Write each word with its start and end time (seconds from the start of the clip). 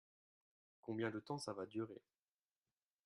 Combien 0.81 1.11
de 1.11 1.19
temps 1.19 1.37
ça 1.37 1.53
va 1.53 1.67
durer. 1.67 2.01